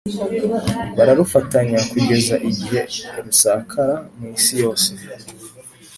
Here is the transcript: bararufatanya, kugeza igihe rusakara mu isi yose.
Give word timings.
bararufatanya, 0.97 1.79
kugeza 1.91 2.35
igihe 2.49 2.81
rusakara 3.23 3.95
mu 4.17 4.25
isi 4.37 4.53
yose. 4.63 4.89